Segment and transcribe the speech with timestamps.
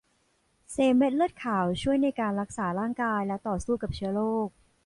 [0.71, 4.49] เซลล์เม็ดเลือดขาวช่วยในการรักษาร่างกายและต่อสู้กับเชื้อโรค